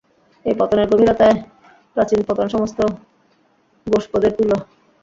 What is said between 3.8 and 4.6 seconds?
গোষ্পদের তুল্য।